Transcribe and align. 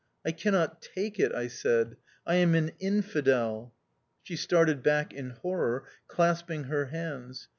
"I 0.25 0.31
cannot 0.31 0.81
take 0.81 1.19
it," 1.19 1.31
I 1.31 1.47
said;" 1.47 1.95
I 2.25 2.33
am 2.37 2.55
an 2.55 2.71
infidel." 2.79 3.71
She 4.23 4.35
started 4.35 4.81
back 4.81 5.13
in 5.13 5.29
horror, 5.29 5.85
clasping 6.07 6.63
her 6.63 6.85
hands. 6.85 7.49